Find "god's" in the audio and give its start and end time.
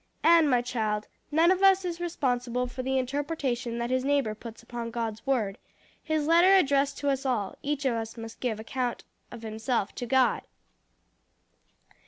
4.89-5.23